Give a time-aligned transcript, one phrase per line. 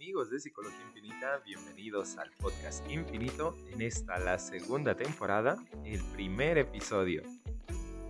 [0.00, 6.56] amigos de Psicología Infinita, bienvenidos al podcast Infinito en esta la segunda temporada, el primer
[6.56, 7.22] episodio.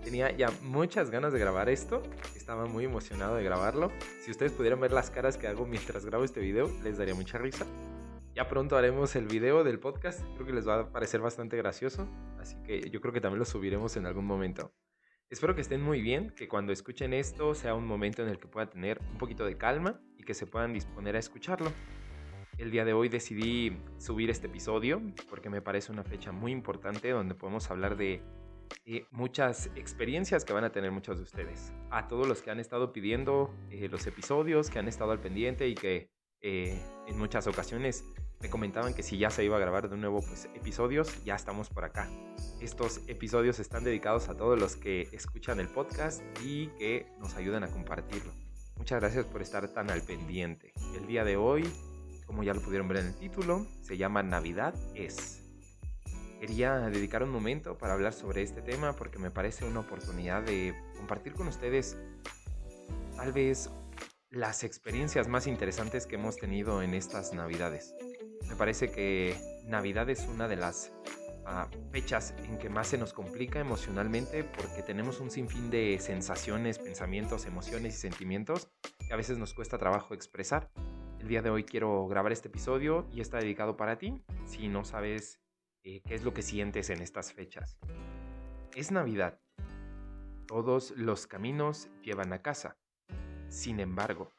[0.05, 2.01] Tenía ya muchas ganas de grabar esto,
[2.37, 3.91] estaba muy emocionado de grabarlo.
[4.25, 7.38] Si ustedes pudieran ver las caras que hago mientras grabo este video, les daría mucha
[7.38, 7.67] risa.
[8.37, 12.09] Ya pronto haremos el video del podcast, creo que les va a parecer bastante gracioso,
[12.38, 14.72] así que yo creo que también lo subiremos en algún momento.
[15.31, 18.48] Espero que estén muy bien, que cuando escuchen esto sea un momento en el que
[18.48, 21.73] puedan tener un poquito de calma y que se puedan disponer a escucharlo.
[22.59, 27.10] El día de hoy decidí subir este episodio porque me parece una fecha muy importante
[27.10, 28.24] donde podemos hablar de,
[29.12, 31.72] muchas experiencias que van a tener muchos de ustedes.
[31.91, 35.69] A todos los que han estado pidiendo eh, los episodios, que han estado al pendiente
[35.69, 36.10] y que
[36.41, 38.05] eh, en muchas ocasiones
[38.40, 41.68] me comentaban que si ya se iba a grabar de nuevo pues, episodios, ya estamos
[41.68, 42.08] por acá.
[42.60, 47.64] Estos episodios están dedicados a todos los que escuchan el podcast y que nos ayudan
[47.64, 48.32] a compartirlo.
[48.76, 50.72] Muchas gracias por estar tan al pendiente.
[50.96, 51.70] El día de hoy,
[52.26, 55.42] como ya lo pudieron ver en el título, se llama Navidad es.
[56.41, 60.75] Quería dedicar un momento para hablar sobre este tema porque me parece una oportunidad de
[60.97, 61.98] compartir con ustedes
[63.16, 63.69] tal vez
[64.30, 67.94] las experiencias más interesantes que hemos tenido en estas Navidades.
[68.51, 70.93] Me parece que Navidad es una de las
[71.47, 76.81] ah, fechas en que más se nos complica emocionalmente porque tenemos un sinfín de sensaciones,
[76.81, 78.69] pensamientos, emociones y sentimientos
[79.06, 80.69] que a veces nos cuesta trabajo expresar.
[81.21, 84.84] El día de hoy quiero grabar este episodio y está dedicado para ti si no
[84.84, 85.41] sabes
[85.84, 87.78] eh, qué es lo que sientes en estas fechas.
[88.75, 89.39] Es Navidad.
[90.48, 92.77] Todos los caminos llevan a casa.
[93.48, 94.33] Sin embargo,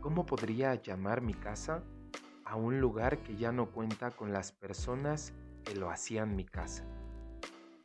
[0.00, 1.82] ¿cómo podría llamar mi casa
[2.50, 5.32] a un lugar que ya no cuenta con las personas
[5.64, 6.84] que lo hacían mi casa.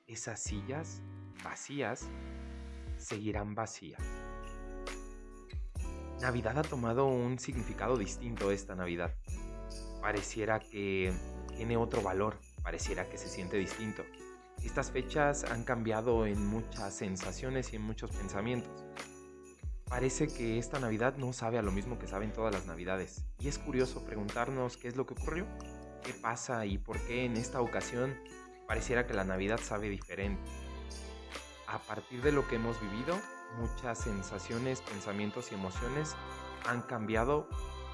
[0.07, 1.03] Esas sillas
[1.43, 2.07] vacías
[2.97, 4.01] seguirán vacías.
[6.19, 9.13] Navidad ha tomado un significado distinto esta Navidad.
[10.01, 11.13] Pareciera que
[11.55, 14.03] tiene otro valor, pareciera que se siente distinto.
[14.63, 18.83] Estas fechas han cambiado en muchas sensaciones y en muchos pensamientos
[19.89, 23.23] parece que esta Navidad no sabe a lo mismo que saben todas las Navidades.
[23.39, 25.45] Y es curioso preguntarnos qué es lo que ocurrió,
[26.03, 28.17] qué pasa y por qué en esta ocasión
[28.67, 30.41] pareciera que la Navidad sabe diferente.
[31.67, 33.19] A partir de lo que hemos vivido,
[33.59, 36.15] muchas sensaciones, pensamientos y emociones
[36.65, 37.47] han cambiado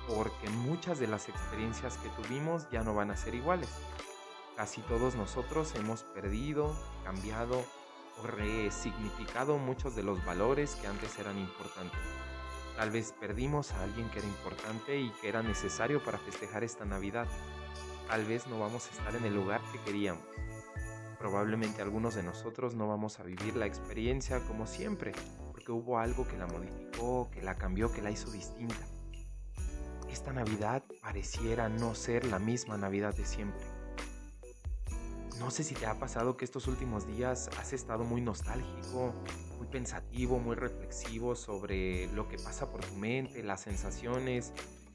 [0.07, 3.69] porque muchas de las experiencias que tuvimos ya no van a ser iguales.
[4.55, 7.63] Casi todos nosotros hemos perdido, cambiado
[8.23, 11.99] resignificado muchos de los valores que antes eran importantes.
[12.75, 16.85] Tal vez perdimos a alguien que era importante y que era necesario para festejar esta
[16.85, 17.27] Navidad.
[18.07, 20.23] Tal vez no vamos a estar en el lugar que queríamos.
[21.19, 25.11] Probablemente algunos de nosotros no vamos a vivir la experiencia como siempre,
[25.51, 28.87] porque hubo algo que la modificó, que la cambió, que la hizo distinta.
[30.09, 33.80] Esta Navidad pareciera no ser la misma Navidad de siempre.
[35.41, 39.11] No sé si te ha pasado que estos últimos días has estado muy nostálgico,
[39.57, 44.53] muy pensativo, muy reflexivo sobre lo que pasa por tu mente, las sensaciones,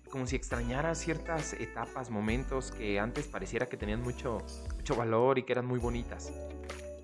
[0.09, 4.39] como si extrañaras ciertas etapas, momentos que antes pareciera que tenían mucho,
[4.77, 6.33] mucho valor y que eran muy bonitas.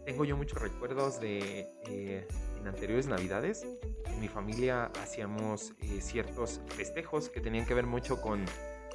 [0.06, 2.28] Tengo yo muchos recuerdos de eh,
[2.60, 3.66] en anteriores navidades.
[4.06, 8.44] En mi familia hacíamos eh, ciertos festejos que tenían que ver mucho con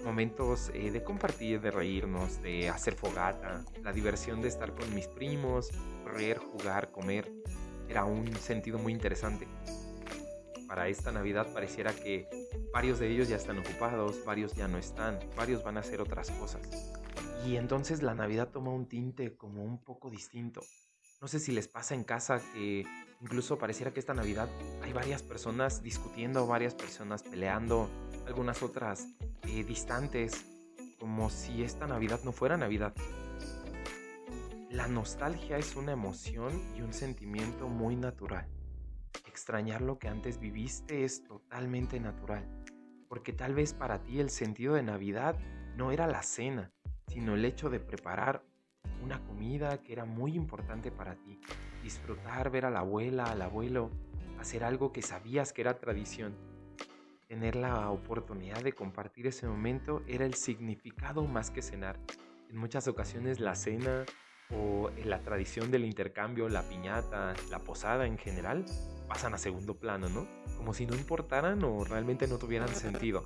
[0.03, 5.08] momentos eh, de compartir, de reírnos, de hacer fogata, la diversión de estar con mis
[5.08, 5.72] primos,
[6.06, 7.31] reír, jugar, comer,
[7.90, 9.47] era un sentido muy interesante.
[10.68, 12.28] Para esta Navidad pareciera que
[12.74, 16.29] varios de ellos ya están ocupados, varios ya no están, varios van a hacer otras
[16.31, 16.62] cosas.
[17.46, 20.62] Y entonces la Navidad toma un tinte como un poco distinto.
[21.22, 22.85] No sé si les pasa en casa que
[23.22, 24.50] incluso pareciera que esta Navidad
[24.83, 27.89] hay varias personas discutiendo, varias personas peleando,
[28.25, 29.07] algunas otras
[29.44, 30.45] eh, distantes,
[31.00, 32.94] como si esta Navidad no fuera Navidad.
[34.69, 38.47] La nostalgia es una emoción y un sentimiento muy natural.
[39.25, 42.47] Extrañar lo que antes viviste es totalmente natural,
[43.07, 45.37] porque tal vez para ti el sentido de Navidad
[45.75, 46.72] no era la cena,
[47.08, 48.43] sino el hecho de preparar
[49.03, 51.40] una comida que era muy importante para ti,
[51.87, 53.89] disfrutar, ver a la abuela, al abuelo,
[54.39, 56.35] hacer algo que sabías que era tradición
[57.28, 61.99] tener la oportunidad de compartir ese momento era el significado más que cenar.
[62.49, 64.05] En muchas ocasiones la cena
[64.49, 68.66] o la tradición del intercambio, la piñata, la posada en general,
[69.09, 70.25] pasan a segundo plano, ¿no?
[70.55, 73.25] Como si no importaran o realmente no tuvieran sentido.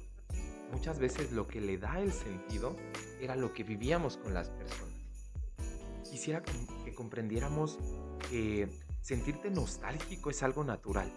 [0.71, 2.75] Muchas veces lo que le da el sentido
[3.19, 4.95] era lo que vivíamos con las personas.
[6.09, 7.77] Quisiera que comprendiéramos
[9.01, 11.11] sentirte nostálgico es algo natural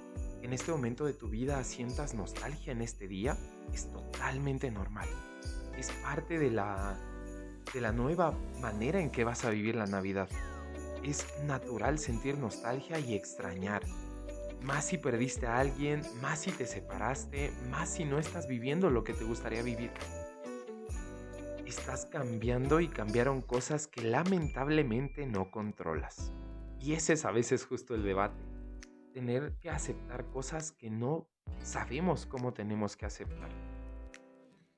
[0.44, 3.34] en este momento de tu vida sientas nostalgia en este día
[3.72, 5.08] es totalmente normal.
[5.74, 6.98] Es parte de la,
[7.72, 10.28] de la nueva manera en que vas a vivir la Navidad.
[11.02, 13.80] Es natural sentir nostalgia y extrañar.
[14.60, 19.02] Más si perdiste a alguien, más si te separaste, más si no estás viviendo lo
[19.02, 19.92] que te gustaría vivir.
[21.64, 26.34] Estás cambiando y cambiaron cosas que lamentablemente no controlas.
[26.84, 28.44] Y ese es a veces justo el debate.
[29.14, 31.26] Tener que aceptar cosas que no
[31.62, 33.48] sabemos cómo tenemos que aceptar.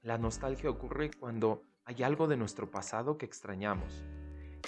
[0.02, 4.04] La nostalgia ocurre cuando hay algo de nuestro pasado que extrañamos.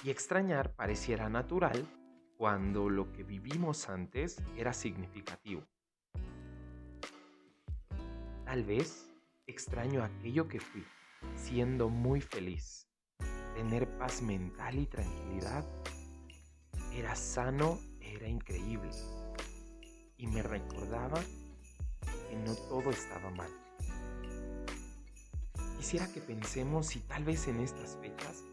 [0.03, 1.87] Y extrañar pareciera natural
[2.35, 5.65] cuando lo que vivimos antes era significativo.
[8.43, 9.09] Tal vez
[9.47, 10.83] extraño aquello que fui,
[11.37, 12.89] siendo muy feliz.
[13.55, 15.65] Tener paz mental y tranquilidad
[16.99, 18.91] era sano, era increíble.
[20.17, 21.21] Y me recordaba
[22.29, 23.49] que no todo estaba mal.
[25.77, 28.43] Quisiera que pensemos si tal vez en estas fechas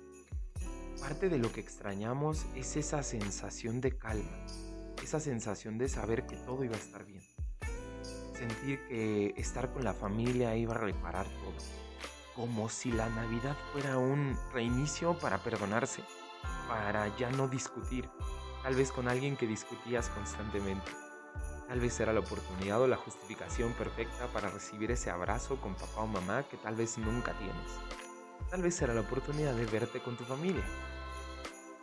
[1.01, 4.47] parte de lo que extrañamos es esa sensación de calma,
[5.03, 7.23] esa sensación de saber que todo iba a estar bien.
[8.33, 11.55] Sentir que estar con la familia iba a reparar todo.
[12.35, 16.03] Como si la Navidad fuera un reinicio para perdonarse,
[16.69, 18.09] para ya no discutir,
[18.67, 20.91] tal vez con alguien que discutías constantemente.
[21.69, 26.01] Tal vez era la oportunidad o la justificación perfecta para recibir ese abrazo con papá
[26.01, 27.71] o mamá que tal vez nunca tienes.
[28.51, 30.65] Tal vez era la oportunidad de verte con tu familia.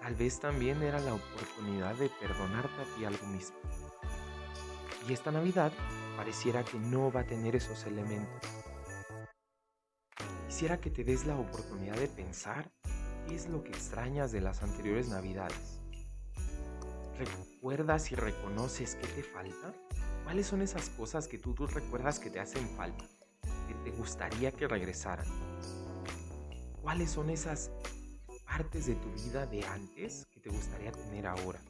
[0.01, 3.55] Tal vez también era la oportunidad de perdonarte a ti algo mismo.
[5.07, 5.71] Y esta Navidad
[6.17, 8.43] pareciera que no va a tener esos elementos.
[10.49, 12.69] Quisiera que te des la oportunidad de pensar
[13.25, 15.82] qué es lo que extrañas de las anteriores Navidades
[17.17, 19.73] ¿Recuerdas y reconoces qué te falta?
[20.23, 23.05] ¿Cuáles son esas cosas que tú, tú recuerdas que te hacen falta?
[23.67, 25.27] Que te gustaría que regresaran.
[26.81, 27.71] ¿Cuáles son esas
[28.45, 31.61] partes de tu vida de antes que te gustaría tener ahora?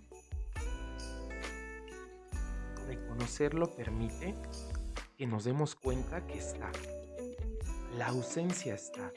[2.87, 4.35] Reconocerlo permite
[5.17, 6.71] que nos demos cuenta que está.
[7.97, 9.11] La ausencia está.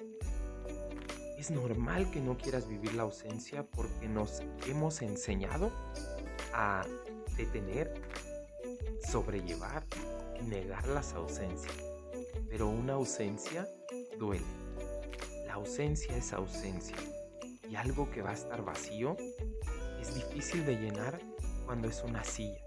[1.39, 5.71] Es normal que no quieras vivir la ausencia porque nos hemos enseñado
[6.59, 6.87] a
[7.37, 7.93] detener,
[9.07, 9.85] sobrellevar,
[10.43, 11.77] negar las ausencias.
[12.49, 13.69] Pero una ausencia
[14.19, 14.47] duele.
[15.47, 16.97] La ausencia es ausencia.
[17.69, 19.19] Y algo que va a estar vacío
[20.01, 21.21] es difícil de llenar
[21.67, 22.61] cuando es una silla.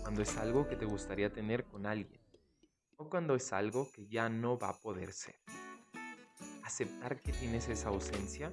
[0.00, 2.20] Cuando es algo que te gustaría tener con alguien.
[2.96, 5.36] O cuando es algo que ya no va a poder ser.
[6.62, 8.50] Aceptar que tienes esa ausencia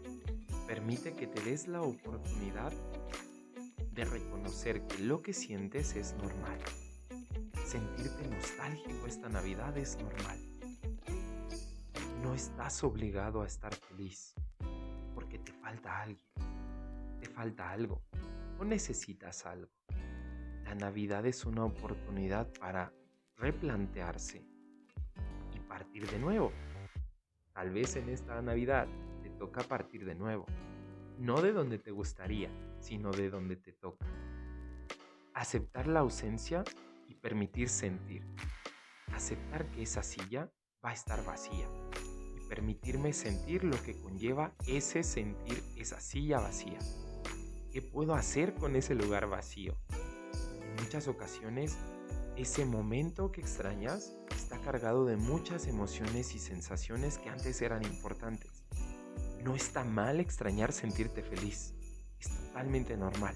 [0.68, 2.74] permite que te des la oportunidad
[3.98, 6.60] de reconocer que lo que sientes es normal.
[7.66, 10.38] Sentirte nostálgico esta Navidad es normal.
[12.22, 14.36] No estás obligado a estar feliz
[15.16, 16.28] porque te falta alguien,
[17.20, 18.04] te falta algo
[18.60, 19.72] o necesitas algo.
[20.64, 22.94] La Navidad es una oportunidad para
[23.36, 24.46] replantearse
[25.56, 26.52] y partir de nuevo.
[27.52, 28.88] Tal vez en esta Navidad
[29.24, 30.46] te toca partir de nuevo
[31.20, 32.50] no de donde te gustaría,
[32.80, 34.06] sino de donde te toca.
[35.34, 36.64] Aceptar la ausencia
[37.08, 38.26] y permitir sentir.
[39.14, 40.52] Aceptar que esa silla
[40.84, 41.68] va a estar vacía
[42.36, 46.80] y permitirme sentir lo que conlleva ese sentir esa silla vacía.
[47.72, 49.78] ¿Qué puedo hacer con ese lugar vacío?
[50.62, 51.78] En muchas ocasiones,
[52.36, 58.68] ese momento que extrañas está cargado de muchas emociones y sensaciones que antes eran importantes
[59.48, 61.74] no está mal extrañar sentirte feliz.
[62.58, 63.36] Totalmente normal.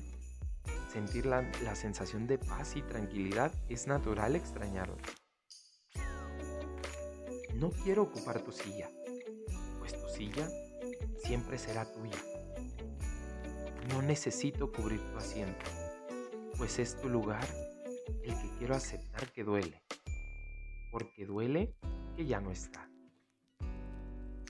[0.91, 4.97] Sentir la, sensación de paz y tranquilidad es natural extrañarlo.
[7.53, 8.89] No quiero ocupar tu silla,
[9.77, 10.49] pues tu silla
[11.23, 12.17] siempre será tuya.
[13.89, 15.69] No necesito cubrir tu asiento,
[16.57, 17.47] pues es tu lugar
[18.23, 19.83] el que quiero aceptar que duele,
[20.91, 21.75] porque duele
[22.15, 22.89] que ya no está.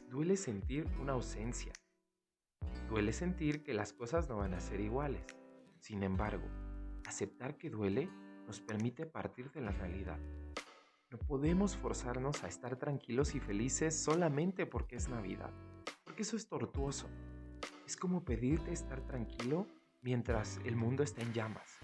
[0.08, 1.74] Duele sentir una ausencia.
[2.92, 5.24] Duele sentir que las cosas no van a ser iguales.
[5.80, 6.46] Sin embargo,
[7.06, 8.10] aceptar que duele
[8.46, 10.20] nos permite partir de la realidad.
[11.10, 15.52] No podemos forzarnos a estar tranquilos y felices solamente porque es Navidad,
[16.04, 17.08] porque eso es tortuoso.
[17.88, 19.68] Es como pedirte estar tranquilo
[20.02, 21.80] mientras el mundo está en llamas.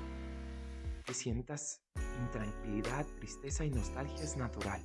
[1.06, 1.82] Que sientas
[2.22, 4.82] intranquilidad, tristeza y nostalgia es natural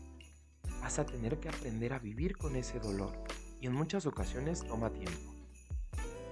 [0.81, 3.13] vas a tener que aprender a vivir con ese dolor
[3.61, 5.32] y en muchas ocasiones toma tiempo.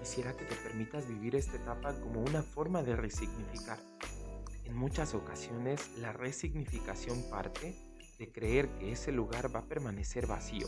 [0.01, 3.79] Quisiera que te permitas vivir esta etapa como una forma de resignificar,
[4.65, 7.75] En muchas ocasiones la resignificación parte
[8.19, 10.67] de creer que ese lugar va a permanecer vacío.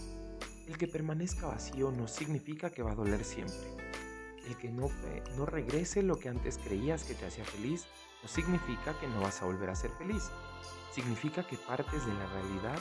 [0.67, 3.71] El que permanezca vacío no significa que va a doler siempre.
[4.47, 4.91] El que no,
[5.37, 7.87] no regrese lo que antes creías que te hacía feliz
[8.23, 10.31] no significa que no vas a volver a ser feliz.
[10.93, 12.79] Significa que partes de la realidad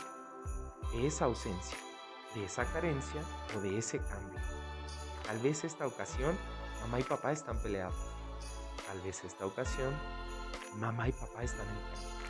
[0.92, 1.78] de esa ausencia,
[2.36, 3.22] de esa carencia
[3.56, 4.61] o de ese cambio.
[5.32, 6.38] Tal vez esta ocasión
[6.82, 7.96] mamá y papá están peleados.
[8.86, 9.94] Tal vez esta ocasión
[10.78, 12.22] mamá y papá están enfermos.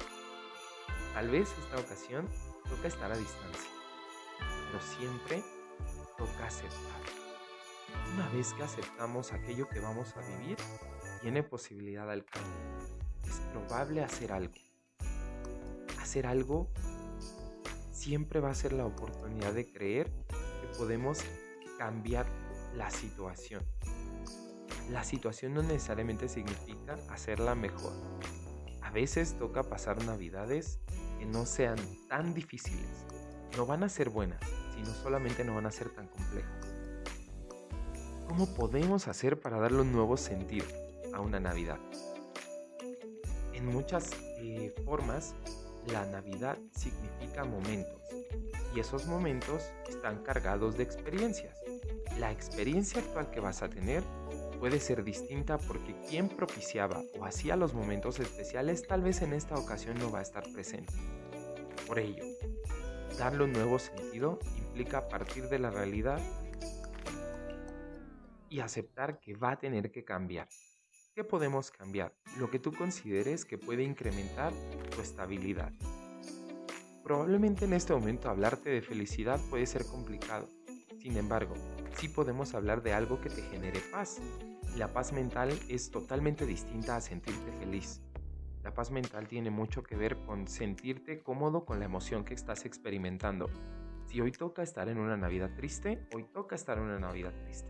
[1.11, 2.29] Tal vez esta ocasión
[2.69, 3.71] toca estar a distancia,
[4.67, 5.43] pero siempre
[6.15, 7.01] toca aceptar.
[8.13, 10.57] Una vez que aceptamos aquello que vamos a vivir,
[11.21, 12.87] tiene posibilidad al cambio.
[13.23, 14.53] Es probable hacer algo.
[15.99, 16.69] Hacer algo
[17.91, 21.23] siempre va a ser la oportunidad de creer que podemos
[21.79, 22.27] cambiar
[22.75, 23.63] la situación.
[24.89, 27.93] La situación no necesariamente significa hacerla mejor.
[28.81, 30.79] A veces toca pasar navidades
[31.19, 31.77] que no sean
[32.09, 33.05] tan difíciles.
[33.55, 34.39] No van a ser buenas,
[34.75, 36.67] sino solamente no van a ser tan complejas.
[38.27, 40.65] ¿Cómo podemos hacer para darle un nuevo sentido
[41.13, 41.79] a una Navidad?
[43.53, 45.35] En muchas eh, formas,
[45.91, 48.01] la Navidad significa momentos
[48.75, 51.60] y esos momentos están cargados de experiencias.
[52.21, 54.03] La experiencia actual que vas a tener
[54.59, 59.55] puede ser distinta porque quien propiciaba o hacía los momentos especiales tal vez en esta
[59.55, 60.93] ocasión no va a estar presente.
[61.87, 62.23] Por ello,
[63.17, 66.19] darle un nuevo sentido implica partir de la realidad
[68.49, 70.47] y aceptar que va a tener que cambiar.
[71.15, 72.13] ¿Qué podemos cambiar?
[72.37, 74.53] Lo que tú consideres que puede incrementar
[74.91, 75.73] tu estabilidad.
[77.03, 80.47] Probablemente en este momento hablarte de felicidad puede ser complicado.
[80.99, 81.55] Sin embargo,
[82.01, 84.19] sí podemos hablar de algo que te genere paz,
[84.75, 88.01] la paz mental es totalmente distinta a sentirte feliz.
[88.63, 92.65] La paz mental tiene mucho que ver con sentirte cómodo con la emoción que estás
[92.65, 93.51] experimentando.
[94.07, 97.69] Si hoy toca estar en una Navidad triste, hoy toca estar en una Navidad triste.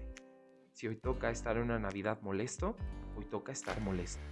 [0.71, 2.77] Si hoy toca estar en una Navidad molesto,
[3.17, 4.23] hoy toca estar molesto.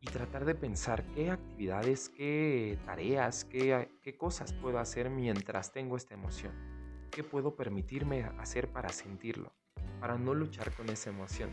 [0.00, 5.96] Y tratar de pensar qué actividades, qué tareas, qué, qué cosas puedo hacer mientras tengo
[5.96, 6.81] esta emoción.
[7.12, 9.52] ¿Qué puedo permitirme hacer para sentirlo?
[10.02, 11.48] para no luchar con esa emoción,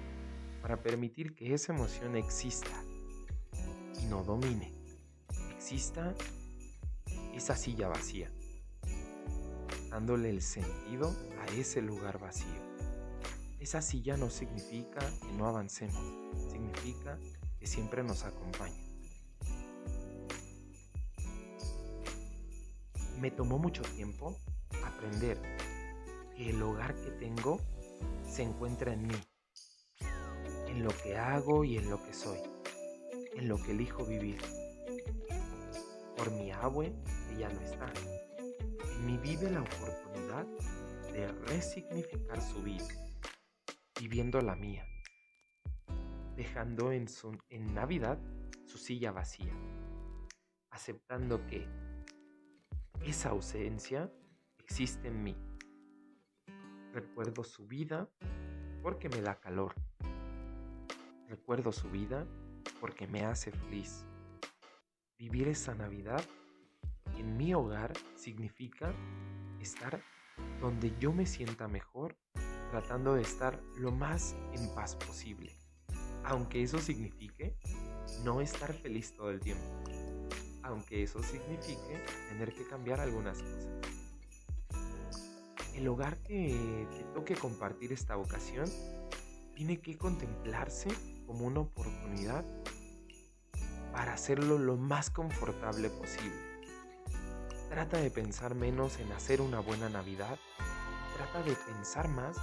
[0.63, 2.83] para permitir que esa emoción exista
[4.01, 4.73] y no domine.
[5.51, 6.15] Exista
[7.35, 8.31] esa silla vacía,
[9.91, 12.59] dándole el sentido a ese lugar vacío.
[13.59, 16.03] Esa silla no significa que no avancemos,
[16.49, 17.19] significa
[17.59, 18.83] que siempre nos acompaña.
[23.19, 24.35] Me tomó mucho tiempo
[24.99, 25.41] aprender
[26.37, 27.57] el hogar que tengo
[28.27, 29.15] se encuentra en mí,
[30.67, 32.39] en lo que hago y en lo que soy,
[33.37, 34.41] en lo que elijo vivir.
[36.17, 36.93] Por mi abue,
[37.29, 37.91] que ya no está,
[38.83, 40.45] en mí vive la oportunidad
[41.13, 42.87] de resignificar su vida,
[43.97, 44.85] viviendo la mía,
[46.35, 48.19] dejando en, su, en Navidad
[48.65, 49.53] su silla vacía,
[50.71, 51.65] aceptando que
[53.05, 54.11] esa ausencia
[54.69, 55.35] existe en mí
[56.93, 58.09] Recuerdo su vida
[58.81, 59.73] porque me da calor.
[61.27, 62.25] Recuerdo su vida
[62.79, 64.05] porque me hace feliz.
[65.17, 66.23] Vivir esa Navidad
[67.17, 68.91] en mi hogar significa
[69.59, 70.01] estar
[70.59, 72.17] donde yo me sienta mejor,
[72.71, 75.53] tratando de estar lo más en paz posible.
[76.23, 77.55] Aunque eso signifique
[78.23, 79.83] no estar feliz todo el tiempo.
[80.63, 83.88] Aunque eso signifique tener que cambiar algunas cosas
[85.79, 88.65] el hogar que te toque compartir esta vocación
[89.55, 90.89] tiene que contemplarse
[91.25, 92.43] como una oportunidad
[93.93, 96.35] para hacerlo lo más confortable posible.
[97.69, 100.37] Trata de pensar menos en hacer una buena Navidad,
[101.15, 102.35] trata de pensar más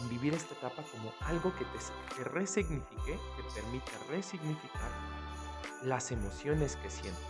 [0.00, 4.90] en vivir esta etapa como algo que te, resignifique, te permita resignificar
[5.82, 7.22] las emociones que sientes.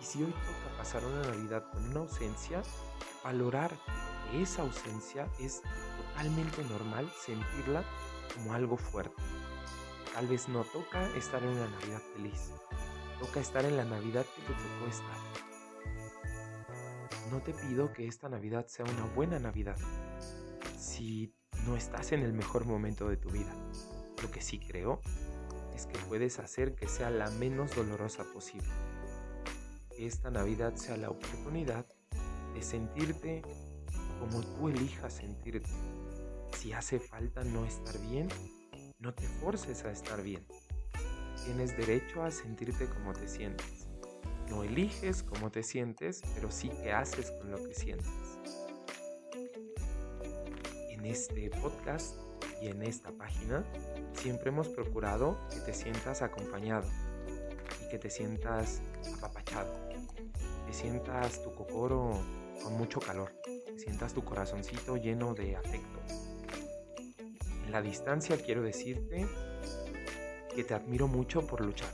[0.00, 2.62] Y si hoy toca pasar una Navidad con una ausencia,
[3.22, 3.76] valorar
[4.32, 5.62] esa ausencia es
[5.96, 7.84] totalmente normal sentirla
[8.34, 9.22] como algo fuerte.
[10.14, 12.52] Tal vez no toca estar en una Navidad feliz,
[13.20, 15.16] toca estar en la Navidad que te tocó estar.
[17.30, 19.76] No te pido que esta Navidad sea una buena Navidad
[20.78, 21.34] si
[21.66, 23.52] no estás en el mejor momento de tu vida.
[24.22, 25.00] Lo que sí creo
[25.74, 28.68] es que puedes hacer que sea la menos dolorosa posible.
[29.90, 31.86] Que esta Navidad sea la oportunidad
[32.54, 33.42] de sentirte
[34.18, 35.70] como tú elijas sentirte.
[36.56, 38.28] Si hace falta no estar bien,
[38.98, 40.44] no te forces a estar bien.
[41.44, 43.88] tienes derecho a sentirte como te sientes.
[44.48, 48.08] No eliges cómo te sientes, pero sí qué haces con lo que sientes.
[50.90, 52.16] En este podcast
[52.60, 53.64] y en esta página
[54.14, 56.88] siempre hemos procurado que te sientas acompañado
[57.84, 58.80] y que te sientas
[59.18, 59.72] apapachado,
[60.66, 62.18] que sientas tu cocoro
[62.62, 63.32] con mucho calor,
[63.76, 66.00] sientas tu corazoncito lleno de afecto.
[67.64, 69.26] En la distancia quiero decirte
[70.54, 71.92] que te admiro mucho por luchar,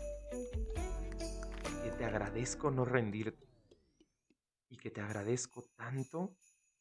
[1.82, 3.48] que te agradezco no rendirte
[4.68, 6.36] y que te agradezco tanto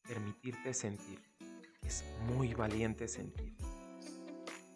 [0.06, 1.20] permitirte sentir.
[1.82, 3.56] Es muy valiente sentir.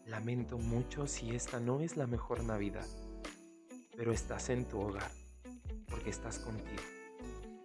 [0.07, 2.87] Lamento mucho si esta no es la mejor Navidad,
[3.97, 5.11] pero estás en tu hogar,
[5.89, 6.83] porque estás contigo.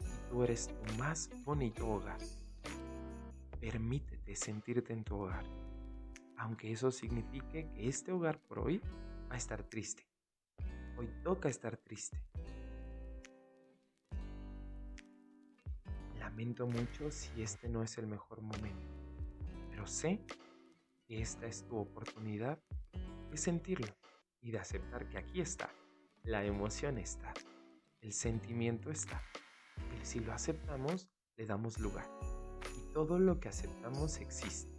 [0.01, 2.19] Y tú eres tu más bonito hogar.
[3.61, 5.45] Permítete sentirte en tu hogar,
[6.35, 8.81] aunque eso signifique que este hogar por hoy
[9.29, 10.07] va a estar triste.
[10.97, 12.19] Hoy toca estar triste.
[16.17, 18.87] Lamento mucho si este no es el mejor momento,
[19.69, 20.19] pero sé
[21.07, 22.57] esta es tu oportunidad
[23.29, 23.93] de sentirlo
[24.41, 25.69] y de aceptar que aquí está,
[26.23, 27.31] la emoción está,
[27.99, 29.21] el sentimiento está.
[30.01, 32.07] Y si lo aceptamos, le damos lugar.
[32.93, 34.69] Todo lo que aceptamos existe.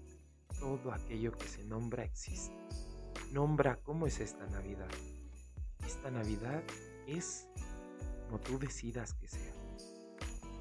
[0.61, 2.55] Todo aquello que se nombra existe.
[3.33, 4.91] Nombra cómo es esta Navidad.
[5.87, 6.63] Esta Navidad
[7.07, 7.49] es
[8.27, 9.55] como tú decidas que sea.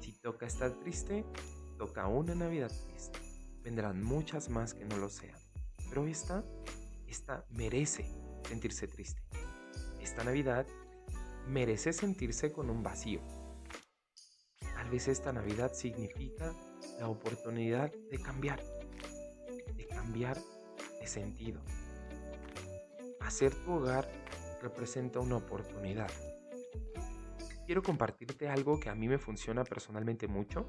[0.00, 1.26] Si toca estar triste,
[1.76, 3.18] toca una Navidad triste.
[3.62, 5.38] Vendrán muchas más que no lo sean.
[5.90, 6.44] Pero esta,
[7.06, 8.06] esta merece
[8.48, 9.22] sentirse triste.
[10.00, 10.66] Esta Navidad
[11.46, 13.20] merece sentirse con un vacío.
[14.74, 16.56] Tal vez esta Navidad significa
[16.98, 18.60] la oportunidad de cambiar,
[19.76, 20.38] de cambiar
[21.00, 21.60] de sentido.
[23.20, 24.08] Hacer tu hogar
[24.62, 26.10] representa una oportunidad.
[27.66, 30.66] Quiero compartirte algo que a mí me funciona personalmente mucho,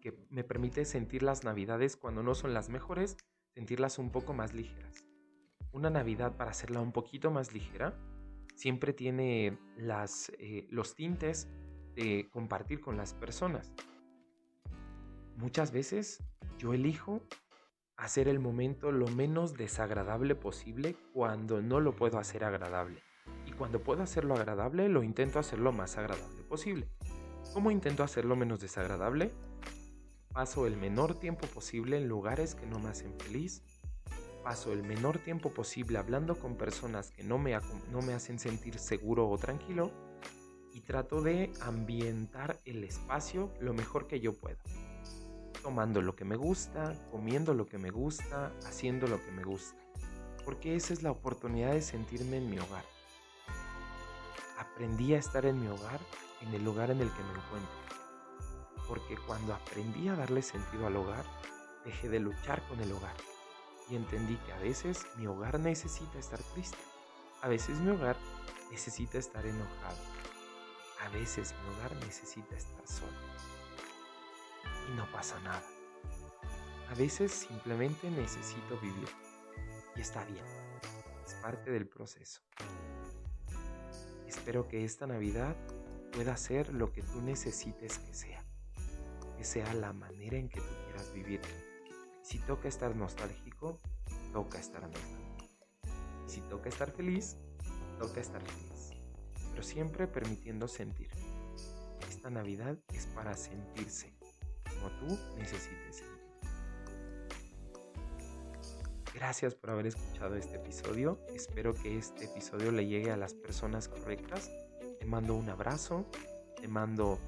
[0.00, 3.16] que me permite sentir las navidades cuando no son las mejores,
[3.54, 5.04] sentirlas un poco más ligeras.
[5.72, 7.96] Una Navidad para hacerla un poquito más ligera
[8.56, 11.48] siempre tiene las, eh, los tintes
[11.94, 13.72] de compartir con las personas.
[15.40, 16.22] Muchas veces
[16.58, 17.22] yo elijo
[17.96, 23.02] hacer el momento lo menos desagradable posible cuando no lo puedo hacer agradable.
[23.46, 26.90] Y cuando puedo hacerlo agradable, lo intento hacer lo más agradable posible.
[27.54, 29.32] ¿Cómo intento hacerlo menos desagradable?
[30.30, 33.62] Paso el menor tiempo posible en lugares que no me hacen feliz.
[34.44, 37.58] Paso el menor tiempo posible hablando con personas que no me,
[37.90, 39.90] no me hacen sentir seguro o tranquilo.
[40.74, 44.62] Y trato de ambientar el espacio lo mejor que yo pueda.
[45.62, 49.78] Tomando lo que me gusta, comiendo lo que me gusta, haciendo lo que me gusta.
[50.44, 52.84] Porque esa es la oportunidad de sentirme en mi hogar.
[54.58, 56.00] Aprendí a estar en mi hogar,
[56.40, 57.90] en el lugar en el que me encuentro
[58.90, 61.24] porque cuando aprendí a darle sentido al hogar,
[61.84, 63.14] dejé de luchar con el hogar
[63.88, 66.76] y entendí que a veces mi hogar necesita estar triste,
[67.40, 68.16] a veces mi hogar
[68.72, 69.96] necesita estar enojado,
[71.06, 73.59] a veces mi hogar necesita estar solo.
[74.88, 75.62] Y no pasa nada.
[76.88, 79.08] A veces simplemente necesito vivir
[79.96, 80.44] y está bien,
[81.24, 82.40] es parte del proceso.
[84.26, 85.56] Espero que esta Navidad
[86.12, 88.44] pueda ser lo que tú necesites que sea
[89.40, 91.40] que sea la manera en que tú quieras vivir.
[92.22, 93.78] Si toca estar nostálgico,
[94.34, 95.48] toca estar nostálgico.
[96.26, 97.38] Si toca estar feliz,
[97.98, 98.90] toca estar feliz.
[99.50, 101.08] Pero siempre permitiendo sentir.
[102.06, 104.12] Esta Navidad es para sentirse
[104.80, 106.02] como tú necesites.
[109.14, 111.18] Gracias por haber escuchado este episodio.
[111.34, 114.50] Espero que este episodio le llegue a las personas correctas.
[114.98, 116.06] Te mando un abrazo.
[116.60, 117.18] Te mando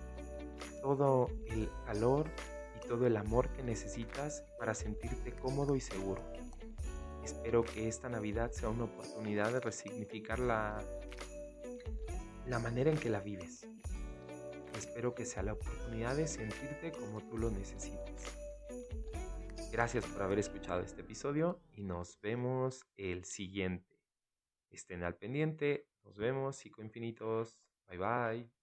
[0.80, 2.30] todo el calor
[2.76, 6.22] y todo el amor que necesitas para sentirte cómodo y seguro.
[7.24, 10.82] Espero que esta Navidad sea una oportunidad de resignificar la,
[12.46, 13.66] la manera en que la vives.
[14.76, 18.42] Espero que sea la oportunidad de sentirte como tú lo necesitas.
[19.72, 23.98] Gracias por haber escuchado este episodio y nos vemos el siguiente.
[24.70, 25.86] Estén al pendiente.
[26.04, 27.58] Nos vemos, infinitos.
[27.88, 28.61] Bye bye.